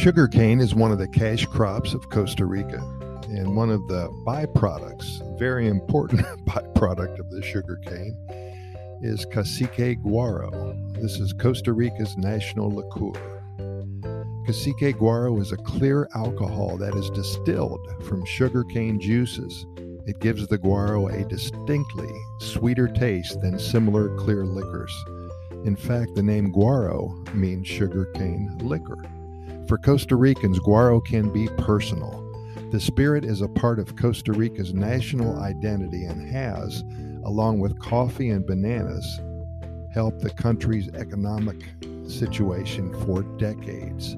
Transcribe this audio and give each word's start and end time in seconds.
Sugarcane 0.00 0.60
is 0.60 0.74
one 0.74 0.90
of 0.90 0.96
the 0.96 1.06
cash 1.06 1.44
crops 1.44 1.92
of 1.92 2.08
Costa 2.08 2.46
Rica, 2.46 2.78
and 3.28 3.54
one 3.54 3.68
of 3.68 3.86
the 3.86 4.08
byproducts, 4.26 5.38
very 5.38 5.68
important 5.68 6.22
byproduct 6.46 7.18
of 7.18 7.30
the 7.30 7.42
sugarcane, 7.42 8.16
is 9.02 9.26
Cacique 9.26 10.02
Guaro. 10.02 10.50
This 11.02 11.20
is 11.20 11.34
Costa 11.34 11.74
Rica's 11.74 12.16
national 12.16 12.70
liqueur. 12.70 13.12
Cacique 14.46 14.96
Guaro 14.96 15.38
is 15.38 15.52
a 15.52 15.58
clear 15.58 16.08
alcohol 16.14 16.78
that 16.78 16.94
is 16.94 17.10
distilled 17.10 17.86
from 18.04 18.24
sugarcane 18.24 18.98
juices. 18.98 19.66
It 20.06 20.18
gives 20.20 20.46
the 20.46 20.58
guaro 20.58 21.12
a 21.12 21.28
distinctly 21.28 22.10
sweeter 22.40 22.88
taste 22.88 23.42
than 23.42 23.58
similar 23.58 24.16
clear 24.16 24.46
liquors. 24.46 25.04
In 25.66 25.76
fact, 25.76 26.14
the 26.14 26.22
name 26.22 26.54
guaro 26.54 27.34
means 27.34 27.68
sugarcane 27.68 28.56
liquor. 28.62 28.96
For 29.70 29.78
Costa 29.78 30.16
Ricans, 30.16 30.58
guaro 30.58 31.00
can 31.00 31.30
be 31.30 31.46
personal. 31.56 32.28
The 32.72 32.80
spirit 32.80 33.24
is 33.24 33.40
a 33.40 33.46
part 33.46 33.78
of 33.78 33.94
Costa 33.94 34.32
Rica's 34.32 34.74
national 34.74 35.38
identity 35.38 36.06
and 36.06 36.28
has, 36.28 36.82
along 37.24 37.60
with 37.60 37.78
coffee 37.78 38.30
and 38.30 38.44
bananas, 38.44 39.20
helped 39.92 40.22
the 40.22 40.30
country's 40.30 40.88
economic 40.88 41.68
situation 42.08 42.92
for 43.04 43.22
decades. 43.38 44.16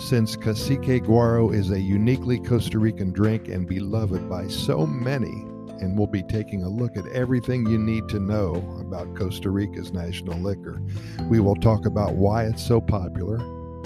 Since 0.00 0.34
Cacique 0.34 1.04
Guaro 1.04 1.54
is 1.54 1.70
a 1.70 1.78
uniquely 1.78 2.40
Costa 2.40 2.80
Rican 2.80 3.12
drink 3.12 3.46
and 3.46 3.68
beloved 3.68 4.28
by 4.28 4.48
so 4.48 4.84
many, 4.84 5.44
and 5.80 5.96
we'll 5.96 6.08
be 6.08 6.24
taking 6.24 6.64
a 6.64 6.68
look 6.68 6.96
at 6.96 7.06
everything 7.12 7.66
you 7.66 7.78
need 7.78 8.08
to 8.08 8.18
know 8.18 8.54
about 8.80 9.14
Costa 9.14 9.48
Rica's 9.48 9.92
national 9.92 10.40
liquor. 10.40 10.82
We 11.28 11.38
will 11.38 11.54
talk 11.54 11.86
about 11.86 12.14
why 12.14 12.46
it's 12.46 12.66
so 12.66 12.80
popular, 12.80 13.38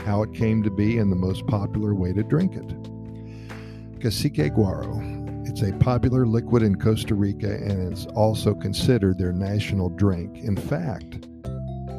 how 0.04 0.22
it 0.22 0.34
came 0.34 0.62
to 0.62 0.70
be, 0.70 0.98
and 0.98 1.10
the 1.10 1.16
most 1.16 1.46
popular 1.46 1.94
way 1.94 2.12
to 2.12 2.22
drink 2.22 2.56
it. 2.56 4.00
Cacique 4.00 4.54
Guaro. 4.54 5.48
It's 5.48 5.62
a 5.62 5.72
popular 5.78 6.26
liquid 6.26 6.62
in 6.62 6.76
Costa 6.76 7.14
Rica 7.14 7.54
and 7.54 7.92
is 7.92 8.06
also 8.14 8.54
considered 8.54 9.18
their 9.18 9.32
national 9.32 9.88
drink. 9.90 10.38
In 10.38 10.56
fact, 10.56 11.26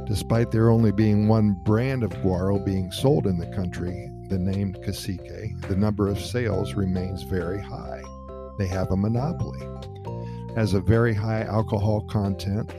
despite 0.05 0.51
there 0.51 0.69
only 0.69 0.91
being 0.91 1.27
one 1.27 1.57
brand 1.63 2.03
of 2.03 2.11
Guaro 2.21 2.63
being 2.63 2.91
sold 2.91 3.27
in 3.27 3.37
the 3.37 3.47
country, 3.47 4.11
the 4.29 4.37
name 4.37 4.73
Cacique, 4.83 5.59
the 5.67 5.75
number 5.75 6.07
of 6.07 6.19
sales 6.19 6.73
remains 6.73 7.23
very 7.23 7.61
high. 7.61 8.03
They 8.57 8.67
have 8.67 8.91
a 8.91 8.97
monopoly. 8.97 9.61
Has 10.55 10.73
a 10.73 10.79
very 10.79 11.13
high 11.13 11.41
alcohol 11.41 12.01
content, 12.01 12.71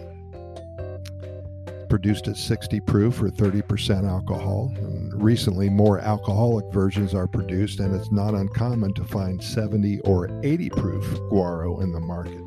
produced 1.96 2.28
at 2.28 2.36
60 2.36 2.78
proof 2.80 3.22
or 3.22 3.30
30% 3.30 4.06
alcohol. 4.06 4.70
And 4.76 5.22
recently, 5.22 5.70
more 5.70 5.98
alcoholic 5.98 6.70
versions 6.70 7.14
are 7.14 7.26
produced, 7.26 7.80
and 7.80 7.94
it's 7.94 8.12
not 8.12 8.34
uncommon 8.34 8.92
to 8.96 9.04
find 9.04 9.42
70 9.42 10.00
or 10.00 10.28
80 10.44 10.68
proof 10.68 11.04
Guaro 11.30 11.82
in 11.82 11.92
the 11.92 12.00
market. 12.00 12.42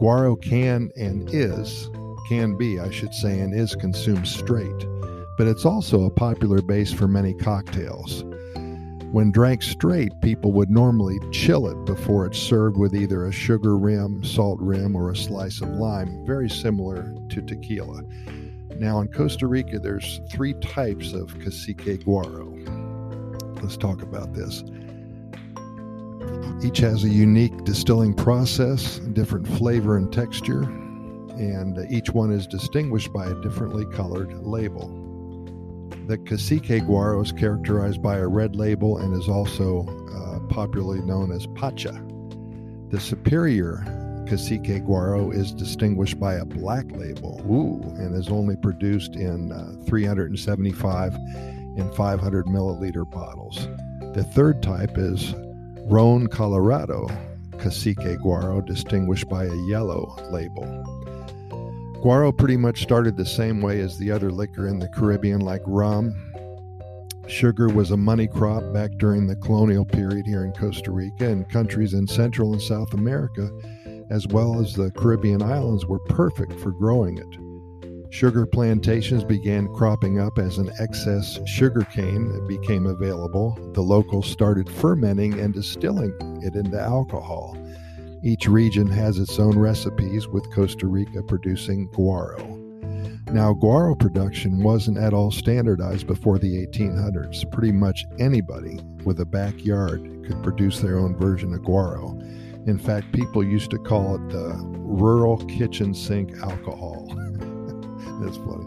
Guaro 0.00 0.40
can 0.40 0.88
and 0.96 1.28
is, 1.34 1.90
can 2.30 2.56
be, 2.56 2.80
I 2.80 2.90
should 2.90 3.12
say, 3.12 3.40
and 3.40 3.52
is 3.52 3.74
consumed 3.74 4.26
straight, 4.26 4.86
but 5.36 5.46
it's 5.46 5.66
also 5.66 6.04
a 6.04 6.10
popular 6.10 6.62
base 6.62 6.94
for 6.94 7.06
many 7.06 7.34
cocktails. 7.34 8.24
When 9.12 9.32
drank 9.32 9.62
straight, 9.62 10.18
people 10.22 10.52
would 10.52 10.70
normally 10.70 11.18
chill 11.30 11.68
it 11.68 11.84
before 11.84 12.24
it's 12.24 12.38
served 12.38 12.78
with 12.78 12.94
either 12.94 13.26
a 13.26 13.32
sugar 13.32 13.76
rim, 13.76 14.24
salt 14.24 14.58
rim, 14.62 14.96
or 14.96 15.10
a 15.10 15.16
slice 15.16 15.60
of 15.60 15.68
lime, 15.68 16.24
very 16.24 16.48
similar 16.48 17.14
to 17.28 17.42
tequila. 17.42 18.02
Now, 18.78 19.00
in 19.00 19.08
Costa 19.08 19.46
Rica, 19.46 19.78
there's 19.78 20.20
three 20.30 20.54
types 20.54 21.12
of 21.12 21.38
cacique 21.38 22.04
guaro. 22.04 22.52
Let's 23.62 23.76
talk 23.76 24.02
about 24.02 24.34
this. 24.34 24.62
Each 26.62 26.78
has 26.78 27.04
a 27.04 27.08
unique 27.08 27.64
distilling 27.64 28.14
process, 28.14 28.98
different 28.98 29.48
flavor 29.48 29.96
and 29.96 30.12
texture, 30.12 30.62
and 30.62 31.78
each 31.90 32.10
one 32.10 32.30
is 32.30 32.46
distinguished 32.46 33.12
by 33.12 33.26
a 33.26 33.34
differently 33.36 33.86
colored 33.86 34.32
label. 34.44 34.88
The 36.06 36.18
cacique 36.18 36.82
guaro 36.84 37.22
is 37.22 37.32
characterized 37.32 38.02
by 38.02 38.18
a 38.18 38.28
red 38.28 38.56
label 38.56 38.98
and 38.98 39.14
is 39.14 39.28
also 39.28 39.86
uh, 40.14 40.40
popularly 40.48 41.00
known 41.00 41.32
as 41.32 41.46
pacha. 41.48 42.02
The 42.90 43.00
superior 43.00 43.84
Cacique 44.26 44.84
Guaro 44.84 45.32
is 45.32 45.52
distinguished 45.52 46.18
by 46.18 46.34
a 46.34 46.44
black 46.44 46.84
label, 46.90 47.40
ooh, 47.48 47.80
and 47.96 48.12
is 48.14 48.28
only 48.28 48.56
produced 48.56 49.14
in 49.14 49.52
uh, 49.52 49.76
375 49.86 51.14
and 51.14 51.94
500 51.94 52.46
milliliter 52.46 53.08
bottles. 53.08 53.68
The 54.14 54.24
third 54.34 54.62
type 54.62 54.98
is 54.98 55.32
Ron 55.88 56.26
Colorado 56.26 57.06
Cacique 57.58 58.18
Guaro, 58.18 58.64
distinguished 58.66 59.28
by 59.28 59.44
a 59.44 59.56
yellow 59.68 60.16
label. 60.30 60.64
Guaro 62.02 62.36
pretty 62.36 62.56
much 62.56 62.82
started 62.82 63.16
the 63.16 63.24
same 63.24 63.60
way 63.60 63.80
as 63.80 63.96
the 63.96 64.10
other 64.10 64.32
liquor 64.32 64.66
in 64.66 64.80
the 64.80 64.88
Caribbean, 64.88 65.40
like 65.40 65.62
rum. 65.66 66.14
Sugar 67.28 67.68
was 67.68 67.92
a 67.92 67.96
money 67.96 68.26
crop 68.26 68.62
back 68.72 68.90
during 68.98 69.26
the 69.26 69.36
colonial 69.36 69.84
period 69.84 70.26
here 70.26 70.44
in 70.44 70.52
Costa 70.52 70.90
Rica, 70.90 71.26
and 71.28 71.48
countries 71.48 71.94
in 71.94 72.06
Central 72.08 72.52
and 72.52 72.62
South 72.62 72.92
America 72.92 73.50
as 74.10 74.26
well 74.28 74.60
as 74.60 74.74
the 74.74 74.90
Caribbean 74.92 75.42
islands, 75.42 75.86
were 75.86 75.98
perfect 76.00 76.52
for 76.60 76.70
growing 76.70 77.18
it. 77.18 78.12
Sugar 78.12 78.46
plantations 78.46 79.24
began 79.24 79.66
cropping 79.74 80.20
up 80.20 80.38
as 80.38 80.58
an 80.58 80.70
excess 80.78 81.38
sugar 81.46 81.82
cane 81.82 82.46
became 82.46 82.86
available. 82.86 83.58
The 83.74 83.82
locals 83.82 84.30
started 84.30 84.70
fermenting 84.70 85.38
and 85.40 85.52
distilling 85.52 86.14
it 86.42 86.54
into 86.54 86.80
alcohol. 86.80 87.58
Each 88.22 88.46
region 88.48 88.86
has 88.86 89.18
its 89.18 89.38
own 89.38 89.58
recipes, 89.58 90.28
with 90.28 90.50
Costa 90.54 90.86
Rica 90.86 91.22
producing 91.22 91.88
guaro. 91.90 92.62
Now, 93.32 93.54
guaro 93.54 93.98
production 93.98 94.62
wasn't 94.62 94.98
at 94.98 95.12
all 95.12 95.30
standardized 95.30 96.06
before 96.06 96.38
the 96.38 96.66
1800s. 96.66 97.50
Pretty 97.50 97.72
much 97.72 98.04
anybody 98.18 98.80
with 99.04 99.20
a 99.20 99.26
backyard 99.26 100.00
could 100.24 100.42
produce 100.42 100.80
their 100.80 100.98
own 100.98 101.16
version 101.16 101.52
of 101.52 101.60
guaro. 101.62 102.22
In 102.66 102.78
fact, 102.78 103.12
people 103.12 103.44
used 103.44 103.70
to 103.70 103.78
call 103.78 104.16
it 104.16 104.28
the 104.28 104.56
rural 104.62 105.36
kitchen 105.46 105.94
sink 105.94 106.36
alcohol. 106.38 107.06
That's 108.20 108.36
funny. 108.38 108.66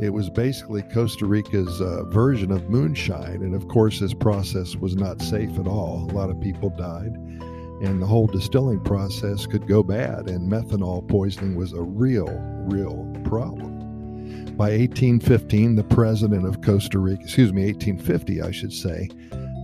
It 0.00 0.12
was 0.12 0.30
basically 0.30 0.82
Costa 0.82 1.26
Rica's 1.26 1.80
uh, 1.80 2.04
version 2.04 2.52
of 2.52 2.70
moonshine. 2.70 3.42
And 3.42 3.54
of 3.54 3.68
course, 3.68 4.00
this 4.00 4.14
process 4.14 4.76
was 4.76 4.94
not 4.94 5.20
safe 5.20 5.58
at 5.58 5.66
all. 5.66 6.08
A 6.10 6.14
lot 6.14 6.30
of 6.30 6.40
people 6.40 6.70
died, 6.70 7.14
and 7.82 8.00
the 8.00 8.06
whole 8.06 8.26
distilling 8.26 8.80
process 8.80 9.46
could 9.46 9.66
go 9.66 9.82
bad. 9.82 10.28
And 10.28 10.50
methanol 10.50 11.06
poisoning 11.08 11.56
was 11.56 11.72
a 11.72 11.82
real, 11.82 12.28
real 12.68 13.12
problem. 13.24 13.82
By 14.56 14.70
1815, 14.70 15.76
the 15.76 15.84
president 15.84 16.46
of 16.46 16.60
Costa 16.62 16.98
Rica, 16.98 17.22
excuse 17.22 17.52
me, 17.52 17.64
1850, 17.66 18.42
I 18.42 18.50
should 18.50 18.72
say, 18.72 19.08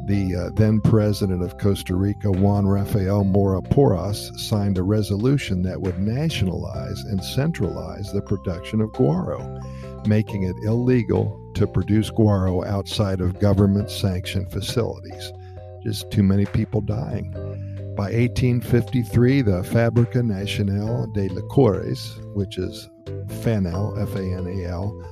the 0.08 0.34
uh, 0.34 0.50
then 0.54 0.80
president 0.80 1.42
of 1.42 1.58
Costa 1.58 1.94
Rica, 1.94 2.30
Juan 2.30 2.66
Rafael 2.66 3.24
Mora 3.24 3.60
Porras, 3.60 4.32
signed 4.36 4.78
a 4.78 4.82
resolution 4.82 5.60
that 5.62 5.80
would 5.80 5.98
nationalize 6.00 7.04
and 7.04 7.22
centralize 7.22 8.10
the 8.10 8.22
production 8.22 8.80
of 8.80 8.90
guaro, 8.92 9.46
making 10.06 10.44
it 10.44 10.56
illegal 10.64 11.38
to 11.54 11.66
produce 11.66 12.10
guaro 12.10 12.66
outside 12.66 13.20
of 13.20 13.38
government 13.38 13.90
sanctioned 13.90 14.50
facilities. 14.50 15.30
Just 15.84 16.10
too 16.10 16.22
many 16.22 16.46
people 16.46 16.80
dying. 16.80 17.30
By 17.94 18.12
1853, 18.12 19.42
the 19.42 19.62
Fabrica 19.62 20.22
Nacional 20.22 21.06
de 21.08 21.28
Licores, 21.28 22.18
which 22.34 22.56
is 22.56 22.88
FANAL, 23.42 23.98
F 23.98 24.14
A 24.14 24.22
N 24.22 24.46
A 24.46 24.68
L, 24.68 25.04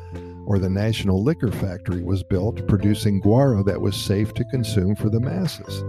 or 0.47 0.59
the 0.59 0.71
National 0.71 1.23
Liquor 1.23 1.51
Factory 1.51 2.03
was 2.03 2.23
built, 2.23 2.67
producing 2.69 3.21
guaro 3.21 3.65
that 3.67 3.81
was 3.81 3.97
safe 3.97 4.33
to 4.35 4.45
consume 4.45 4.95
for 4.95 5.11
the 5.11 5.21
masses. 5.21 5.83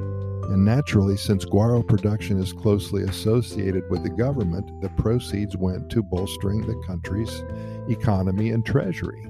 And 0.51 0.65
naturally, 0.65 1.17
since 1.17 1.45
guaro 1.45 1.85
production 1.85 2.39
is 2.41 2.53
closely 2.53 3.03
associated 3.03 3.83
with 3.89 4.03
the 4.03 4.09
government, 4.09 4.81
the 4.81 4.89
proceeds 4.89 5.55
went 5.57 5.89
to 5.91 6.01
bolstering 6.01 6.61
the 6.61 6.81
country's 6.87 7.43
economy 7.89 8.49
and 8.49 8.65
treasury. 8.65 9.23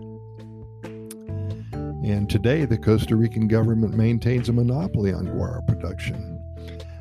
And 2.04 2.30
today, 2.30 2.66
the 2.66 2.78
Costa 2.78 3.16
Rican 3.16 3.48
government 3.48 3.96
maintains 3.96 4.48
a 4.48 4.54
monopoly 4.54 5.12
on 5.12 5.28
guaro 5.28 5.66
production. 5.68 6.40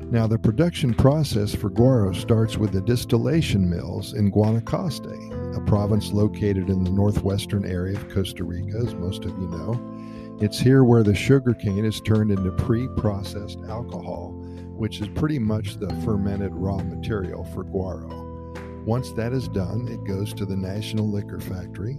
Now, 0.09 0.25
the 0.25 0.39
production 0.39 0.93
process 0.93 1.53
for 1.53 1.69
guaro 1.69 2.15
starts 2.15 2.57
with 2.57 2.71
the 2.71 2.81
distillation 2.81 3.69
mills 3.69 4.13
in 4.13 4.31
Guanacaste, 4.31 5.36
a 5.55 5.61
province 5.61 6.11
located 6.11 6.69
in 6.69 6.83
the 6.83 6.91
northwestern 6.91 7.65
area 7.65 7.95
of 7.95 8.09
Costa 8.09 8.43
Rica, 8.43 8.77
as 8.77 8.95
most 8.95 9.25
of 9.25 9.31
you 9.31 9.47
know. 9.47 10.37
It's 10.39 10.59
here 10.59 10.83
where 10.83 11.03
the 11.03 11.15
sugarcane 11.15 11.85
is 11.85 11.99
turned 12.01 12.31
into 12.31 12.51
pre 12.51 12.87
processed 12.97 13.59
alcohol, 13.67 14.31
which 14.75 15.01
is 15.01 15.07
pretty 15.09 15.39
much 15.39 15.77
the 15.77 15.89
fermented 16.03 16.53
raw 16.53 16.77
material 16.77 17.43
for 17.45 17.63
guaro. 17.63 18.85
Once 18.85 19.11
that 19.13 19.33
is 19.33 19.47
done, 19.47 19.87
it 19.87 20.03
goes 20.07 20.33
to 20.33 20.45
the 20.45 20.55
National 20.55 21.09
Liquor 21.09 21.39
Factory, 21.39 21.95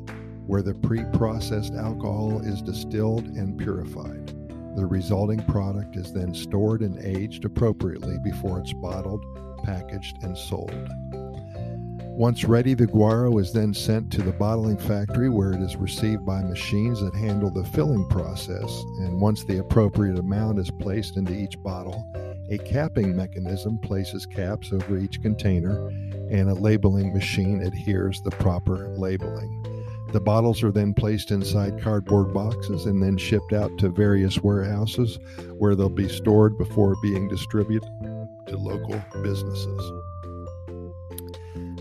where 0.47 0.62
the 0.62 0.75
pre 0.75 1.05
processed 1.12 1.75
alcohol 1.75 2.41
is 2.41 2.62
distilled 2.62 3.27
and 3.27 3.59
purified. 3.59 4.35
The 4.77 4.87
resulting 4.87 5.41
product 5.41 5.97
is 5.97 6.12
then 6.12 6.33
stored 6.33 6.83
and 6.83 6.99
aged 7.05 7.45
appropriately 7.45 8.19
before 8.23 8.61
it's 8.61 8.73
bottled, 8.75 9.25
packaged, 9.65 10.23
and 10.23 10.39
sold. 10.39 10.89
Once 12.19 12.43
ready, 12.43 12.75
the 12.75 12.85
guaro 12.85 13.41
is 13.41 13.53
then 13.53 13.73
sent 13.73 14.11
to 14.11 14.20
the 14.23 14.32
bottling 14.32 14.76
factory 14.76 15.31
where 15.31 15.53
it 15.53 15.61
is 15.61 15.76
received 15.76 16.26
by 16.26 16.43
machines 16.43 17.00
that 17.00 17.15
handle 17.15 17.49
the 17.49 17.62
filling 17.67 18.05
process. 18.09 18.82
And 18.99 19.20
once 19.20 19.44
the 19.44 19.59
appropriate 19.59 20.19
amount 20.19 20.59
is 20.59 20.69
placed 20.81 21.17
into 21.17 21.32
each 21.32 21.55
bottle, 21.62 22.12
a 22.50 22.59
capping 22.59 23.15
mechanism 23.15 23.79
places 23.79 24.26
caps 24.26 24.73
over 24.73 24.99
each 24.99 25.23
container, 25.23 25.87
and 26.29 26.50
a 26.50 26.55
labeling 26.55 27.12
machine 27.15 27.62
adheres 27.62 28.21
the 28.23 28.32
proper 28.32 28.88
labeling. 28.97 29.87
The 30.11 30.21
bottles 30.21 30.64
are 30.64 30.73
then 30.73 30.94
placed 30.94 31.31
inside 31.31 31.81
cardboard 31.81 32.35
boxes 32.35 32.87
and 32.87 33.00
then 33.00 33.17
shipped 33.17 33.53
out 33.53 33.79
to 33.79 33.91
various 33.91 34.43
warehouses 34.43 35.21
where 35.59 35.76
they'll 35.76 35.88
be 35.88 36.09
stored 36.09 36.59
before 36.59 36.97
being 37.00 37.29
distributed 37.29 37.88
to 38.49 38.56
local 38.56 39.00
businesses. 39.23 39.93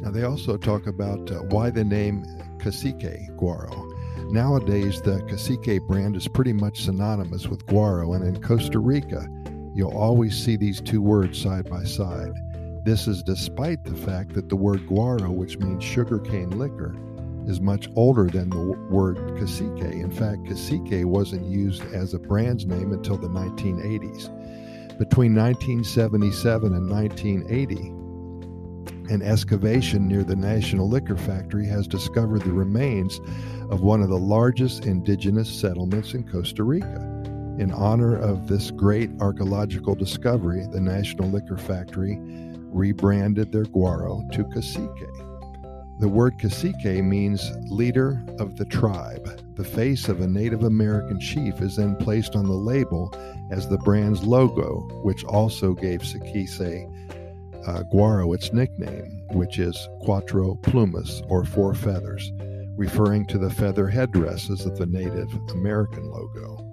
Now, 0.02 0.12
they 0.12 0.24
also 0.24 0.58
talk 0.58 0.88
about 0.88 1.32
uh, 1.32 1.40
why 1.50 1.70
the 1.70 1.84
name 1.84 2.24
Cacique 2.60 3.36
Guaro. 3.38 3.92
Nowadays, 4.32 5.02
the 5.02 5.22
Cacique 5.30 5.80
brand 5.88 6.16
is 6.16 6.28
pretty 6.28 6.54
much 6.54 6.84
synonymous 6.84 7.48
with 7.48 7.66
Guaro, 7.66 8.16
and 8.16 8.26
in 8.26 8.42
Costa 8.42 8.80
Rica, 8.80 9.28
you'll 9.74 9.98
always 9.98 10.38
see 10.42 10.58
these 10.58 10.82
two 10.82 11.02
words 11.02 11.42
side 11.42 11.70
by 11.70 11.84
side. 11.84 12.34
This 12.84 13.08
is 13.08 13.24
despite 13.24 13.84
the 13.84 13.96
fact 13.96 14.34
that 14.34 14.50
the 14.50 14.56
word 14.56 14.82
Guaro, 14.88 15.30
which 15.30 15.58
means 15.58 15.84
sugarcane 15.84 16.52
liquor, 16.52 16.96
is 17.48 17.62
much 17.62 17.90
older 17.96 18.26
than 18.26 18.50
the 18.50 18.78
word 18.90 19.18
cacique. 19.38 19.82
In 19.82 20.12
fact, 20.12 20.46
cacique 20.46 21.06
wasn't 21.06 21.46
used 21.46 21.84
as 21.94 22.14
a 22.14 22.20
brand's 22.20 22.66
name 22.66 22.92
until 22.92 23.18
the 23.18 23.30
1980s. 23.30 24.28
Between 24.98 25.36
1977 25.36 26.74
and 26.74 26.90
1980, 26.90 27.94
an 29.10 29.22
excavation 29.22 30.08
near 30.08 30.24
the 30.24 30.36
National 30.36 30.90
Liquor 30.90 31.18
Factory 31.18 31.66
has 31.68 31.88
discovered 31.88 32.42
the 32.42 32.52
remains 32.52 33.20
of 33.70 33.82
one 33.82 34.02
of 34.02 34.10
the 34.10 34.18
largest 34.18 34.86
indigenous 34.86 35.50
settlements 35.50 36.14
in 36.14 36.30
Costa 36.30 36.64
Rica. 36.64 37.02
In 37.58 37.72
honor 37.74 38.16
of 38.16 38.48
this 38.48 38.70
great 38.72 39.10
archaeological 39.20 39.96
discovery, 39.96 40.66
the 40.72 40.82
National 40.82 41.30
Liquor 41.30 41.58
Factory 41.58 42.20
rebranded 42.22 43.52
their 43.52 43.66
guaro 43.66 44.30
to 44.34 44.44
Cacique. 44.46 45.08
The 46.00 46.08
word 46.08 46.38
cacique 46.38 47.04
means 47.04 47.52
leader 47.72 48.24
of 48.38 48.56
the 48.56 48.66
tribe. 48.66 49.42
The 49.56 49.64
face 49.64 50.10
of 50.10 50.22
a 50.22 50.28
Native 50.28 50.64
American 50.64 51.20
chief 51.20 51.60
is 51.60 51.78
then 51.78 51.96
placed 51.96 52.36
on 52.36 52.46
the 52.46 52.54
label 52.54 53.12
as 53.50 53.68
the 53.68 53.80
brand's 53.80 54.24
logo, 54.24 54.88
which 55.02 55.24
also 55.24 55.74
gave 55.74 56.02
Cacique 56.02 56.88
uh, 57.68 57.84
Guaro 57.94 58.34
its 58.34 58.54
nickname, 58.54 59.22
which 59.32 59.60
is 59.60 59.90
Cuatro 60.02 60.62
Plumas, 60.64 61.22
or 61.28 61.44
Four 61.44 61.76
Feathers, 61.76 62.32
referring 62.78 63.26
to 63.28 63.38
the 63.38 63.50
feather 63.50 63.88
headdresses 63.88 64.66
of 64.66 64.78
the 64.78 64.86
Native 64.86 65.30
American 65.52 66.10
logo. 66.10 66.64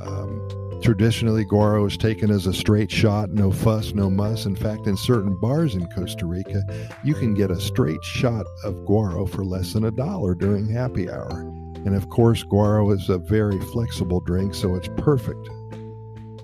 Um, 0.00 0.80
traditionally, 0.82 1.44
Guaro 1.44 1.86
is 1.86 1.96
taken 1.96 2.30
as 2.30 2.46
a 2.46 2.52
straight 2.52 2.92
shot, 2.92 3.30
no 3.30 3.50
fuss, 3.50 3.92
no 3.92 4.08
muss. 4.08 4.46
In 4.46 4.54
fact, 4.54 4.86
in 4.86 4.96
certain 4.96 5.36
bars 5.40 5.74
in 5.74 5.86
Costa 5.88 6.26
Rica, 6.26 6.62
you 7.02 7.14
can 7.14 7.34
get 7.34 7.50
a 7.50 7.60
straight 7.60 8.02
shot 8.04 8.46
of 8.62 8.74
Guaro 8.86 9.28
for 9.28 9.44
less 9.44 9.72
than 9.72 9.84
a 9.84 9.90
dollar 9.90 10.36
during 10.36 10.68
happy 10.68 11.10
hour. 11.10 11.40
And 11.84 11.96
of 11.96 12.08
course, 12.08 12.44
Guaro 12.44 12.94
is 12.96 13.08
a 13.08 13.18
very 13.18 13.58
flexible 13.72 14.20
drink, 14.20 14.54
so 14.54 14.76
it's 14.76 14.88
perfect 14.96 15.48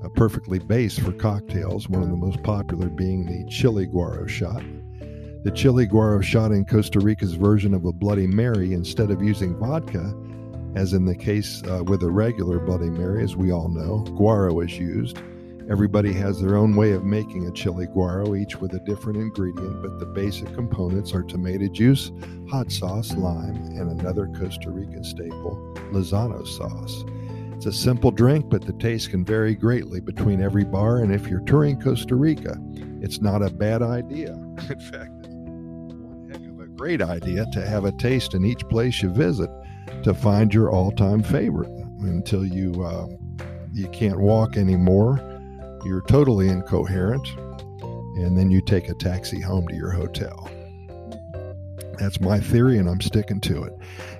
uh, 0.02 0.08
perfectly 0.10 0.58
base 0.58 0.98
for 0.98 1.12
cocktails, 1.12 1.88
one 1.88 2.02
of 2.02 2.10
the 2.10 2.16
most 2.16 2.42
popular 2.42 2.88
being 2.88 3.26
the 3.26 3.48
chili 3.50 3.86
guaro 3.86 4.28
shot. 4.28 4.62
The 5.44 5.52
chili 5.52 5.86
guaro 5.86 6.22
shot 6.22 6.50
in 6.50 6.64
Costa 6.64 7.00
Rica's 7.00 7.34
version 7.34 7.74
of 7.74 7.84
a 7.84 7.92
Bloody 7.92 8.26
Mary, 8.26 8.72
instead 8.72 9.10
of 9.10 9.22
using 9.22 9.56
vodka, 9.56 10.14
as 10.74 10.92
in 10.92 11.04
the 11.04 11.16
case 11.16 11.62
uh, 11.64 11.82
with 11.84 12.02
a 12.02 12.10
regular 12.10 12.58
Bloody 12.58 12.90
Mary, 12.90 13.22
as 13.22 13.36
we 13.36 13.52
all 13.52 13.68
know, 13.68 14.04
guaro 14.10 14.64
is 14.64 14.78
used. 14.78 15.18
Everybody 15.70 16.14
has 16.14 16.40
their 16.40 16.56
own 16.56 16.76
way 16.76 16.92
of 16.92 17.04
making 17.04 17.46
a 17.46 17.52
chili 17.52 17.86
guaro, 17.86 18.40
each 18.40 18.56
with 18.56 18.72
a 18.72 18.78
different 18.80 19.18
ingredient, 19.18 19.82
but 19.82 19.98
the 19.98 20.06
basic 20.06 20.52
components 20.54 21.12
are 21.12 21.22
tomato 21.22 21.68
juice, 21.68 22.10
hot 22.50 22.72
sauce, 22.72 23.12
lime, 23.14 23.56
and 23.76 24.00
another 24.00 24.28
Costa 24.28 24.70
Rican 24.70 25.04
staple, 25.04 25.74
Lizano 25.92 26.46
sauce. 26.46 27.04
It's 27.58 27.66
a 27.66 27.72
simple 27.72 28.12
drink, 28.12 28.48
but 28.48 28.64
the 28.64 28.72
taste 28.74 29.10
can 29.10 29.24
vary 29.24 29.56
greatly 29.56 29.98
between 29.98 30.40
every 30.40 30.62
bar. 30.62 30.98
And 30.98 31.12
if 31.12 31.26
you're 31.26 31.40
touring 31.40 31.80
Costa 31.80 32.14
Rica, 32.14 32.56
it's 33.02 33.20
not 33.20 33.42
a 33.42 33.50
bad 33.50 33.82
idea. 33.82 34.34
In 34.70 34.78
fact, 34.78 35.26
it's 35.26 35.94
one 35.96 36.30
heck 36.30 36.48
of 36.48 36.60
a 36.60 36.68
great 36.68 37.02
idea 37.02 37.46
to 37.54 37.66
have 37.66 37.84
a 37.84 37.90
taste 37.90 38.34
in 38.34 38.44
each 38.44 38.62
place 38.68 39.02
you 39.02 39.10
visit 39.10 39.50
to 40.04 40.14
find 40.14 40.54
your 40.54 40.70
all-time 40.70 41.20
favorite 41.20 41.72
until 42.02 42.46
you 42.46 42.84
uh, 42.84 43.08
you 43.72 43.88
can't 43.88 44.20
walk 44.20 44.56
anymore. 44.56 45.18
You're 45.84 46.02
totally 46.02 46.50
incoherent, 46.50 47.26
and 48.18 48.38
then 48.38 48.52
you 48.52 48.60
take 48.60 48.88
a 48.88 48.94
taxi 48.94 49.40
home 49.40 49.66
to 49.66 49.74
your 49.74 49.90
hotel. 49.90 50.48
That's 51.98 52.20
my 52.20 52.38
theory, 52.38 52.78
and 52.78 52.88
I'm 52.88 53.00
sticking 53.00 53.40
to 53.40 53.64
it. 53.64 53.72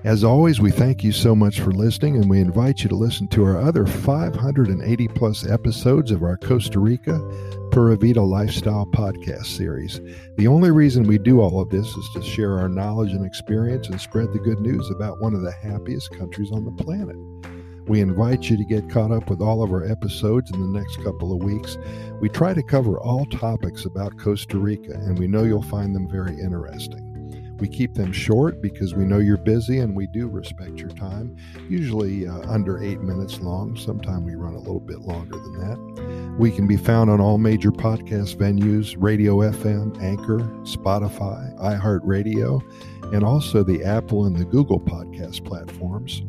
As 0.03 0.23
always, 0.23 0.59
we 0.59 0.69
thank 0.69 1.03
you 1.03 1.11
so 1.11 1.33
much 1.33 1.61
for 1.61 1.71
listening, 1.71 2.17
and 2.17 2.29
we 2.29 2.41
invite 2.41 2.83
you 2.83 2.89
to 2.89 2.95
listen 2.95 3.27
to 3.29 3.45
our 3.45 3.57
other 3.57 3.85
580 3.85 5.07
plus 5.09 5.47
episodes 5.47 6.11
of 6.11 6.21
our 6.21 6.37
Costa 6.37 6.79
Rica 6.79 7.19
Pura 7.71 7.95
Vida 7.95 8.21
Lifestyle 8.21 8.85
podcast 8.87 9.45
series. 9.45 10.01
The 10.37 10.47
only 10.47 10.71
reason 10.71 11.03
we 11.03 11.17
do 11.17 11.39
all 11.39 11.61
of 11.61 11.69
this 11.69 11.87
is 11.87 12.09
to 12.15 12.21
share 12.21 12.59
our 12.59 12.67
knowledge 12.67 13.13
and 13.13 13.25
experience 13.25 13.87
and 13.87 14.01
spread 14.01 14.33
the 14.33 14.39
good 14.39 14.59
news 14.59 14.89
about 14.89 15.21
one 15.21 15.33
of 15.33 15.41
the 15.41 15.51
happiest 15.51 16.11
countries 16.11 16.51
on 16.51 16.65
the 16.65 16.83
planet. 16.83 17.15
We 17.87 18.01
invite 18.01 18.49
you 18.49 18.57
to 18.57 18.65
get 18.65 18.89
caught 18.89 19.11
up 19.11 19.29
with 19.29 19.41
all 19.41 19.63
of 19.63 19.71
our 19.71 19.83
episodes 19.83 20.51
in 20.51 20.59
the 20.59 20.79
next 20.79 20.97
couple 21.03 21.33
of 21.33 21.43
weeks. 21.43 21.77
We 22.19 22.29
try 22.29 22.53
to 22.53 22.61
cover 22.61 22.99
all 22.99 23.25
topics 23.25 23.85
about 23.85 24.17
Costa 24.19 24.57
Rica, 24.57 24.93
and 24.93 25.17
we 25.17 25.27
know 25.27 25.43
you'll 25.43 25.61
find 25.63 25.95
them 25.95 26.07
very 26.07 26.39
interesting. 26.39 27.08
We 27.59 27.67
keep 27.67 27.93
them 27.93 28.13
short 28.13 28.61
because 28.61 28.93
we 28.93 29.03
know 29.03 29.17
you're 29.17 29.37
busy 29.37 29.79
and 29.79 29.95
we 29.95 30.07
do 30.07 30.27
respect 30.27 30.77
your 30.77 30.89
time, 30.89 31.35
usually 31.67 32.27
uh, 32.27 32.39
under 32.49 32.81
eight 32.81 33.01
minutes 33.01 33.39
long. 33.39 33.75
Sometimes 33.75 34.23
we 34.23 34.35
run 34.35 34.53
a 34.53 34.59
little 34.59 34.79
bit 34.79 34.99
longer 34.99 35.37
than 35.37 35.59
that. 35.59 36.35
We 36.39 36.51
can 36.51 36.67
be 36.67 36.77
found 36.77 37.09
on 37.09 37.19
all 37.19 37.37
major 37.37 37.71
podcast 37.71 38.37
venues 38.37 38.95
Radio 38.97 39.37
FM, 39.37 40.01
Anchor, 40.01 40.39
Spotify, 40.63 41.53
iHeartRadio, 41.59 42.61
and 43.13 43.23
also 43.23 43.63
the 43.63 43.83
Apple 43.83 44.25
and 44.25 44.37
the 44.37 44.45
Google 44.45 44.79
podcast 44.79 45.43
platforms. 45.45 46.21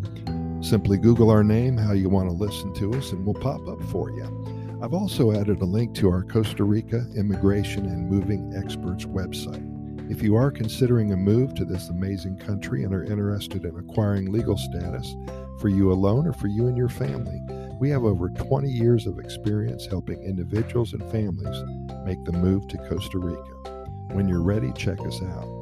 Simply 0.67 0.99
Google 0.99 1.31
our 1.31 1.45
name, 1.45 1.77
how 1.77 1.93
you 1.93 2.09
want 2.09 2.29
to 2.29 2.35
listen 2.35 2.75
to 2.75 2.93
us, 2.95 3.13
and 3.13 3.25
we'll 3.25 3.35
pop 3.35 3.67
up 3.69 3.83
for 3.85 4.11
you. 4.11 4.79
I've 4.83 4.95
also 4.95 5.33
added 5.33 5.61
a 5.61 5.65
link 5.65 5.95
to 5.97 6.09
our 6.11 6.23
Costa 6.25 6.65
Rica 6.65 7.07
Immigration 7.15 7.85
and 7.87 8.09
Moving 8.09 8.53
Experts 8.57 9.05
website. 9.05 9.70
If 10.11 10.25
you 10.25 10.35
are 10.35 10.51
considering 10.51 11.13
a 11.13 11.17
move 11.17 11.55
to 11.55 11.65
this 11.65 11.89
amazing 11.89 12.39
country 12.39 12.83
and 12.83 12.93
are 12.93 13.05
interested 13.05 13.65
in 13.65 13.79
acquiring 13.79 14.33
legal 14.33 14.59
status 14.59 15.15
for 15.61 15.69
you 15.69 15.93
alone 15.93 16.27
or 16.27 16.33
for 16.33 16.49
you 16.49 16.67
and 16.67 16.77
your 16.77 16.89
family, 16.89 17.41
we 17.79 17.91
have 17.91 18.03
over 18.03 18.29
20 18.29 18.69
years 18.69 19.07
of 19.07 19.21
experience 19.21 19.87
helping 19.87 20.21
individuals 20.25 20.95
and 20.95 21.11
families 21.13 21.63
make 22.05 22.23
the 22.25 22.33
move 22.33 22.67
to 22.67 22.79
Costa 22.89 23.19
Rica. 23.19 23.87
When 24.11 24.27
you're 24.27 24.43
ready, 24.43 24.73
check 24.73 24.99
us 25.07 25.23
out. 25.23 25.60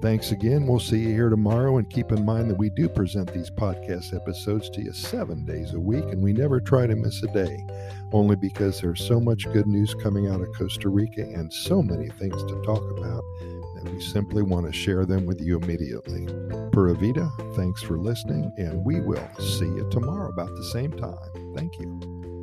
Thanks 0.00 0.30
again. 0.30 0.66
We'll 0.66 0.78
see 0.78 1.00
you 1.00 1.08
here 1.08 1.28
tomorrow. 1.28 1.78
And 1.78 1.90
keep 1.90 2.12
in 2.12 2.24
mind 2.24 2.48
that 2.50 2.58
we 2.58 2.70
do 2.70 2.88
present 2.88 3.32
these 3.32 3.50
podcast 3.50 4.14
episodes 4.14 4.70
to 4.70 4.80
you 4.80 4.92
seven 4.92 5.44
days 5.44 5.74
a 5.74 5.80
week, 5.80 6.04
and 6.04 6.22
we 6.22 6.32
never 6.32 6.60
try 6.60 6.86
to 6.86 6.94
miss 6.94 7.22
a 7.22 7.26
day, 7.28 7.66
only 8.12 8.36
because 8.36 8.80
there's 8.80 9.04
so 9.04 9.20
much 9.20 9.50
good 9.52 9.66
news 9.66 9.94
coming 9.94 10.28
out 10.28 10.40
of 10.40 10.52
Costa 10.54 10.88
Rica 10.88 11.22
and 11.22 11.52
so 11.52 11.82
many 11.82 12.08
things 12.10 12.42
to 12.44 12.62
talk 12.62 12.82
about 12.96 13.24
that 13.74 13.92
we 13.92 14.00
simply 14.00 14.42
want 14.42 14.66
to 14.66 14.72
share 14.72 15.04
them 15.04 15.26
with 15.26 15.40
you 15.40 15.58
immediately. 15.58 16.26
Pura 16.72 16.94
Vida, 16.94 17.30
thanks 17.54 17.82
for 17.82 17.98
listening, 17.98 18.52
and 18.56 18.84
we 18.84 19.00
will 19.00 19.28
see 19.38 19.66
you 19.66 19.88
tomorrow 19.90 20.28
about 20.28 20.54
the 20.54 20.64
same 20.64 20.92
time. 20.92 21.54
Thank 21.56 21.78
you. 21.80 22.37